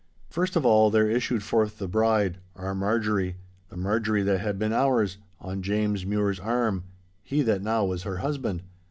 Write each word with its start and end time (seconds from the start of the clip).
First 0.31 0.55
of 0.55 0.65
all 0.65 0.89
there 0.89 1.07
issued 1.07 1.43
forth 1.43 1.77
the 1.77 1.87
bride, 1.87 2.39
our 2.55 2.73
Marjorie, 2.73 3.35
the 3.69 3.77
Marjorie 3.77 4.23
that 4.23 4.39
had 4.39 4.57
been 4.57 4.73
ours, 4.73 5.19
on 5.39 5.61
James 5.61 6.07
Mure's 6.07 6.39
arm—he 6.39 7.43
that 7.43 7.61
now 7.61 7.85
was 7.85 8.01
her 8.01 8.17
husband. 8.17 8.63